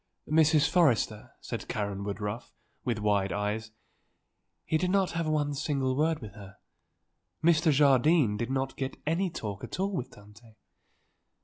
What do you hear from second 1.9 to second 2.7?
Woodruff,